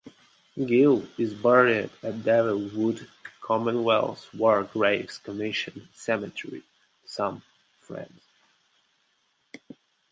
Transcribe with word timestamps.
Gill 0.65 1.07
is 1.19 1.35
buried 1.35 1.91
at 2.01 2.23
Delville 2.23 2.69
Wood 2.75 3.07
Commonwealth 3.39 4.33
War 4.33 4.63
Graves 4.63 5.19
Commission 5.19 5.89
Cemetery, 5.93 6.63
Somme, 7.05 7.43
France. 7.81 8.23